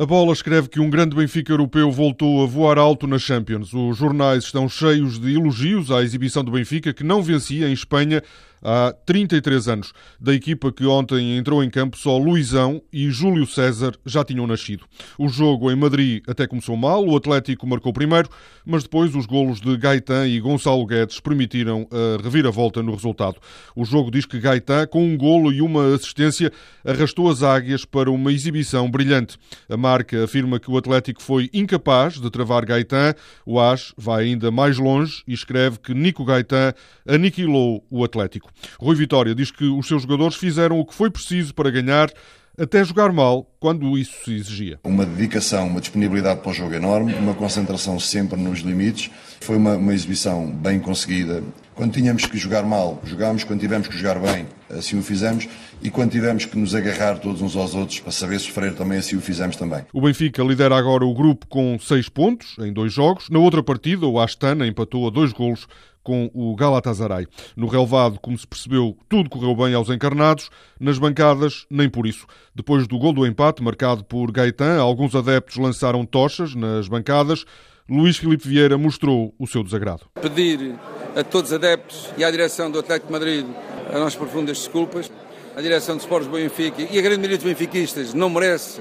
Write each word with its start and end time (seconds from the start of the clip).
A 0.00 0.06
bola 0.06 0.32
escreve 0.32 0.68
que 0.68 0.78
um 0.78 0.88
grande 0.88 1.16
Benfica 1.16 1.52
europeu 1.52 1.90
voltou 1.90 2.44
a 2.44 2.46
voar 2.46 2.78
alto 2.78 3.04
na 3.04 3.18
Champions. 3.18 3.74
Os 3.74 3.98
jornais 3.98 4.44
estão 4.44 4.68
cheios 4.68 5.18
de 5.18 5.34
elogios 5.34 5.90
à 5.90 6.04
exibição 6.04 6.44
do 6.44 6.52
Benfica, 6.52 6.94
que 6.94 7.02
não 7.02 7.20
vencia 7.20 7.68
em 7.68 7.72
Espanha 7.72 8.22
há 8.62 8.94
33 9.06 9.68
anos. 9.68 9.92
Da 10.20 10.34
equipa 10.34 10.72
que 10.72 10.84
ontem 10.86 11.36
entrou 11.36 11.62
em 11.62 11.70
campo, 11.70 11.96
só 11.96 12.16
Luizão 12.16 12.82
e 12.92 13.10
Júlio 13.10 13.46
César 13.46 13.92
já 14.04 14.24
tinham 14.24 14.46
nascido. 14.46 14.84
O 15.18 15.28
jogo 15.28 15.70
em 15.70 15.76
Madrid 15.76 16.22
até 16.28 16.46
começou 16.46 16.76
mal, 16.76 17.04
o 17.04 17.16
Atlético 17.16 17.66
marcou 17.66 17.92
primeiro, 17.92 18.28
mas 18.64 18.82
depois 18.82 19.14
os 19.14 19.26
golos 19.26 19.60
de 19.60 19.76
Gaetan 19.76 20.26
e 20.26 20.40
Gonçalo 20.40 20.84
Guedes 20.86 21.20
permitiram 21.20 21.88
a 21.90 22.22
reviravolta 22.22 22.82
no 22.82 22.92
resultado. 22.92 23.36
O 23.74 23.84
jogo 23.84 24.10
diz 24.10 24.24
que 24.24 24.38
Gaetan, 24.38 24.86
com 24.86 25.04
um 25.04 25.16
golo 25.16 25.52
e 25.52 25.60
uma 25.60 25.94
assistência, 25.94 26.52
arrastou 26.84 27.30
as 27.30 27.42
águias 27.42 27.84
para 27.84 28.10
uma 28.10 28.32
exibição 28.32 28.90
brilhante. 28.90 29.36
A 29.68 29.76
marca 29.88 30.24
afirma 30.24 30.60
que 30.60 30.70
o 30.70 30.76
Atlético 30.76 31.22
foi 31.22 31.48
incapaz 31.52 32.20
de 32.20 32.30
travar 32.30 32.64
Gaetan. 32.66 33.14
O 33.46 33.58
AS 33.58 33.94
vai 33.96 34.24
ainda 34.24 34.50
mais 34.50 34.76
longe 34.76 35.22
e 35.26 35.32
escreve 35.32 35.78
que 35.78 35.94
Nico 35.94 36.24
Gaetan 36.24 36.74
aniquilou 37.06 37.84
o 37.90 38.04
Atlético. 38.04 38.50
Rui 38.78 38.94
Vitória 38.94 39.34
diz 39.34 39.50
que 39.50 39.64
os 39.64 39.86
seus 39.86 40.02
jogadores 40.02 40.36
fizeram 40.36 40.78
o 40.78 40.84
que 40.84 40.94
foi 40.94 41.10
preciso 41.10 41.54
para 41.54 41.70
ganhar 41.70 42.12
até 42.58 42.84
jogar 42.84 43.12
mal 43.12 43.48
quando 43.60 43.96
isso 43.96 44.12
se 44.24 44.34
exigia. 44.34 44.80
Uma 44.84 45.06
dedicação, 45.06 45.68
uma 45.68 45.80
disponibilidade 45.80 46.40
para 46.40 46.50
o 46.50 46.54
jogo 46.54 46.74
enorme, 46.74 47.14
uma 47.14 47.32
concentração 47.32 47.98
sempre 48.00 48.38
nos 48.38 48.60
limites. 48.60 49.10
Foi 49.40 49.56
uma, 49.56 49.76
uma 49.76 49.94
exibição 49.94 50.46
bem 50.50 50.80
conseguida. 50.80 51.42
Quando 51.78 51.92
tínhamos 51.92 52.26
que 52.26 52.36
jogar 52.36 52.64
mal, 52.64 53.00
jogámos. 53.04 53.44
Quando 53.44 53.60
tivemos 53.60 53.86
que 53.86 53.96
jogar 53.96 54.18
bem, 54.18 54.48
assim 54.68 54.98
o 54.98 55.02
fizemos. 55.02 55.46
E 55.80 55.88
quando 55.88 56.10
tivemos 56.10 56.44
que 56.44 56.58
nos 56.58 56.74
agarrar 56.74 57.20
todos 57.20 57.40
uns 57.40 57.54
aos 57.54 57.72
outros 57.72 58.00
para 58.00 58.10
saber 58.10 58.40
sofrer 58.40 58.74
também, 58.74 58.98
assim 58.98 59.14
o 59.14 59.20
fizemos 59.20 59.54
também. 59.54 59.86
O 59.92 60.00
Benfica 60.00 60.42
lidera 60.42 60.76
agora 60.76 61.06
o 61.06 61.14
grupo 61.14 61.46
com 61.46 61.78
seis 61.78 62.08
pontos 62.08 62.56
em 62.58 62.72
dois 62.72 62.92
jogos. 62.92 63.30
Na 63.30 63.38
outra 63.38 63.62
partida, 63.62 64.04
o 64.08 64.18
Astana 64.18 64.66
empatou 64.66 65.06
a 65.06 65.10
dois 65.10 65.32
golos 65.32 65.68
com 66.02 66.28
o 66.34 66.56
Galatasaray. 66.56 67.28
No 67.56 67.68
relevado, 67.68 68.18
como 68.18 68.36
se 68.36 68.44
percebeu, 68.44 68.98
tudo 69.08 69.30
correu 69.30 69.54
bem 69.54 69.72
aos 69.72 69.88
encarnados, 69.88 70.50
nas 70.80 70.98
bancadas, 70.98 71.64
nem 71.70 71.88
por 71.88 72.08
isso. 72.08 72.26
Depois 72.56 72.88
do 72.88 72.98
gol 72.98 73.12
do 73.12 73.24
empate, 73.24 73.62
marcado 73.62 74.02
por 74.02 74.32
Gaetan, 74.32 74.80
alguns 74.80 75.14
adeptos 75.14 75.56
lançaram 75.56 76.04
tochas 76.04 76.56
nas 76.56 76.88
bancadas. 76.88 77.44
Luís 77.88 78.16
Filipe 78.16 78.48
Vieira 78.48 78.76
mostrou 78.76 79.32
o 79.38 79.46
seu 79.46 79.62
desagrado. 79.62 80.02
Pedir 80.20 80.74
a 81.16 81.24
todos 81.24 81.50
os 81.50 81.56
adeptos 81.56 82.08
e 82.16 82.24
à 82.24 82.30
direção 82.30 82.70
do 82.70 82.78
Atlético 82.78 83.06
de 83.06 83.12
Madrid 83.12 83.46
as 83.88 83.94
nossas 83.94 84.16
profundas 84.16 84.58
desculpas. 84.58 85.10
A 85.56 85.60
direção 85.60 85.96
de 85.96 86.02
Sports 86.02 86.28
Benfica 86.28 86.82
e 86.82 86.98
a 86.98 87.02
grande 87.02 87.16
maioria 87.16 87.36
dos 87.36 87.46
benfiquistas 87.46 88.14
não 88.14 88.30
merece 88.30 88.80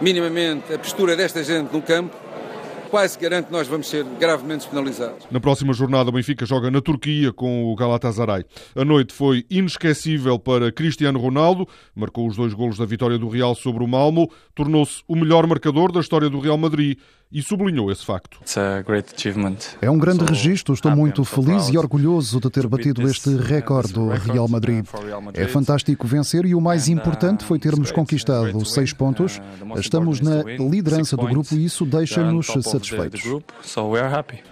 minimamente 0.00 0.72
a 0.72 0.78
postura 0.78 1.14
desta 1.14 1.44
gente 1.44 1.70
no 1.70 1.82
campo 1.82 2.16
quase 2.94 3.18
garante 3.18 3.46
que 3.46 3.52
nós 3.52 3.66
vamos 3.66 3.88
ser 3.88 4.04
gravemente 4.20 4.68
penalizados. 4.68 5.26
Na 5.28 5.40
próxima 5.40 5.72
jornada, 5.72 6.10
o 6.10 6.12
Benfica 6.12 6.46
joga 6.46 6.70
na 6.70 6.80
Turquia 6.80 7.32
com 7.32 7.64
o 7.64 7.74
Galatasaray. 7.74 8.44
A 8.76 8.84
noite 8.84 9.12
foi 9.12 9.44
inesquecível 9.50 10.38
para 10.38 10.70
Cristiano 10.70 11.18
Ronaldo, 11.18 11.66
marcou 11.92 12.24
os 12.28 12.36
dois 12.36 12.54
golos 12.54 12.78
da 12.78 12.84
vitória 12.84 13.18
do 13.18 13.28
Real 13.28 13.52
sobre 13.56 13.82
o 13.82 13.88
Malmo, 13.88 14.30
tornou-se 14.54 15.02
o 15.08 15.16
melhor 15.16 15.44
marcador 15.44 15.90
da 15.90 15.98
história 15.98 16.30
do 16.30 16.38
Real 16.38 16.56
Madrid 16.56 16.96
e 17.34 17.42
sublinhou 17.42 17.90
esse 17.90 18.04
facto. 18.04 18.38
É 19.82 19.90
um 19.90 19.98
grande 19.98 20.24
registro, 20.24 20.72
estou 20.72 20.94
muito 20.94 21.24
feliz 21.24 21.68
e 21.68 21.76
orgulhoso 21.76 22.40
de 22.40 22.48
ter 22.48 22.68
batido 22.68 23.02
este 23.08 23.36
recorde 23.36 23.92
do 23.92 24.08
Real 24.08 24.46
Madrid. 24.46 24.86
É 25.34 25.48
fantástico 25.48 26.06
vencer 26.06 26.46
e 26.46 26.54
o 26.54 26.60
mais 26.60 26.86
importante 26.88 27.44
foi 27.44 27.58
termos 27.58 27.90
conquistado 27.90 28.64
seis 28.64 28.92
pontos. 28.92 29.40
Estamos 29.76 30.20
na 30.20 30.44
liderança 30.44 31.16
do 31.16 31.26
grupo 31.26 31.52
e 31.56 31.64
isso 31.64 31.84
deixa-nos 31.84 32.46
satisfeitos. 32.46 33.22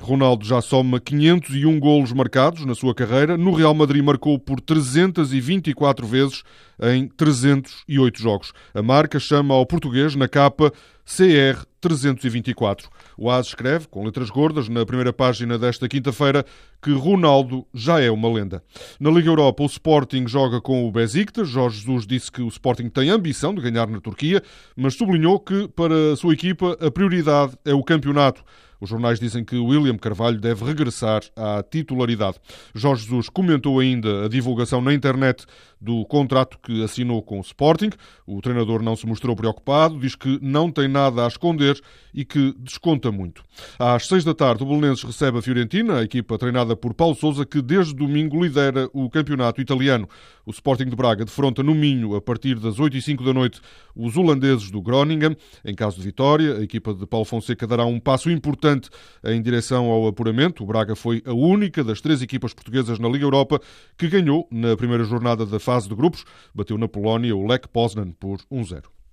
Ronaldo 0.00 0.46
já 0.46 0.62
soma 0.62 0.98
501 0.98 1.78
golos 1.78 2.14
marcados 2.14 2.64
na 2.64 2.74
sua 2.74 2.94
carreira. 2.94 3.36
No 3.36 3.52
Real 3.52 3.74
Madrid 3.74 4.02
marcou 4.02 4.38
por 4.38 4.58
324 4.58 6.06
vezes 6.06 6.42
em 6.80 7.08
308 7.08 8.20
jogos. 8.20 8.52
A 8.74 8.82
marca 8.82 9.18
chama 9.18 9.54
ao 9.54 9.66
português 9.66 10.14
na 10.14 10.28
capa 10.28 10.72
CR 11.04 11.64
324. 11.80 12.88
O 13.18 13.28
AS 13.30 13.48
escreve, 13.48 13.88
com 13.88 14.04
letras 14.04 14.30
gordas, 14.30 14.68
na 14.68 14.86
primeira 14.86 15.12
página 15.12 15.58
desta 15.58 15.88
quinta-feira, 15.88 16.44
que 16.80 16.92
Ronaldo 16.92 17.66
já 17.74 18.00
é 18.00 18.10
uma 18.10 18.32
lenda. 18.32 18.62
Na 19.00 19.10
Liga 19.10 19.28
Europa, 19.28 19.62
o 19.62 19.66
Sporting 19.66 20.28
joga 20.28 20.60
com 20.60 20.86
o 20.86 20.92
Besiktas. 20.92 21.48
Jorge 21.48 21.80
Jesus 21.80 22.06
disse 22.06 22.30
que 22.30 22.42
o 22.42 22.48
Sporting 22.48 22.88
tem 22.88 23.10
ambição 23.10 23.54
de 23.54 23.60
ganhar 23.60 23.88
na 23.88 24.00
Turquia, 24.00 24.42
mas 24.76 24.94
sublinhou 24.94 25.40
que, 25.40 25.68
para 25.68 26.12
a 26.12 26.16
sua 26.16 26.32
equipa, 26.32 26.78
a 26.80 26.90
prioridade 26.90 27.54
é 27.64 27.74
o 27.74 27.82
campeonato. 27.82 28.44
Os 28.80 28.88
jornais 28.88 29.20
dizem 29.20 29.44
que 29.44 29.56
William 29.56 29.98
Carvalho 29.98 30.40
deve 30.40 30.64
regressar 30.64 31.22
à 31.36 31.62
titularidade. 31.62 32.38
Jorge 32.74 33.04
Jesus 33.04 33.28
comentou 33.28 33.78
ainda 33.78 34.24
a 34.24 34.28
divulgação 34.28 34.80
na 34.80 34.94
internet 34.94 35.44
do 35.80 36.04
contrato 36.04 36.58
que 36.62 36.82
assinou 36.82 37.22
com 37.22 37.38
o 37.38 37.42
Sporting. 37.42 37.90
O 38.26 38.40
treinador 38.40 38.82
não 38.82 38.94
se 38.94 39.06
mostrou 39.06 39.34
preocupado, 39.34 39.98
diz 39.98 40.14
que 40.14 40.38
não 40.42 40.70
tem 40.70 40.88
nada 40.88 41.24
a 41.24 41.28
esconder 41.28 41.80
e 42.12 42.24
que 42.24 42.54
desconta 42.58 43.10
muito. 43.10 43.42
Às 43.78 44.06
seis 44.06 44.24
da 44.24 44.34
tarde, 44.34 44.62
o 44.62 44.66
Belenenses 44.66 45.04
recebe 45.04 45.38
a 45.38 45.42
Fiorentina, 45.42 45.98
a 45.98 46.02
equipa 46.02 46.36
treinada 46.36 46.76
por 46.76 46.92
Paulo 46.92 47.14
Sousa, 47.14 47.46
que 47.46 47.62
desde 47.62 47.94
domingo 47.94 48.42
lidera 48.42 48.88
o 48.92 49.08
campeonato 49.08 49.60
italiano. 49.60 50.08
O 50.44 50.50
Sporting 50.50 50.86
de 50.86 50.96
Braga 50.96 51.24
defronta 51.24 51.62
no 51.62 51.74
Minho, 51.74 52.14
a 52.16 52.20
partir 52.20 52.58
das 52.58 52.78
8 52.78 52.96
e 52.96 53.02
5 53.02 53.24
da 53.24 53.32
noite, 53.32 53.60
os 53.94 54.16
holandeses 54.16 54.70
do 54.70 54.82
Groningen. 54.82 55.36
Em 55.64 55.74
caso 55.74 55.96
de 55.96 56.02
vitória, 56.02 56.56
a 56.56 56.62
equipa 56.62 56.92
de 56.92 57.06
Paulo 57.06 57.24
Fonseca 57.24 57.66
dará 57.66 57.84
um 57.84 58.00
passo 58.00 58.30
importante 58.30 58.90
em 59.24 59.40
direção 59.40 59.86
ao 59.86 60.06
apuramento. 60.06 60.64
O 60.64 60.66
Braga 60.66 60.96
foi 60.96 61.22
a 61.24 61.32
única 61.32 61.84
das 61.84 62.00
três 62.00 62.22
equipas 62.22 62.52
portuguesas 62.52 62.98
na 62.98 63.08
Liga 63.08 63.24
Europa 63.24 63.60
que 63.96 64.08
ganhou 64.08 64.48
na 64.50 64.76
primeira 64.76 65.04
jornada 65.04 65.46
da 65.46 65.60
fase 65.70 65.88
de 65.88 65.94
grupos. 65.94 66.24
Bateu 66.52 66.76
na 66.76 66.88
Polónia 66.88 67.36
o 67.36 67.46
Lech 67.46 67.68
Poznan 67.68 68.10
por 68.10 68.38
1-0. 68.50 68.99